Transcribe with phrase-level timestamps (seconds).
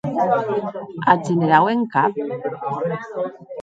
[1.13, 2.21] Ath generau en cap?